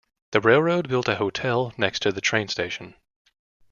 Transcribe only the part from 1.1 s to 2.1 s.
hotel next